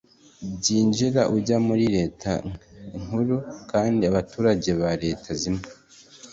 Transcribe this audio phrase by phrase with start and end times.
[0.57, 2.31] byinjira ujya muri Leta
[3.01, 3.35] nkuru
[3.71, 5.65] kandi abaturage ba leta zimwe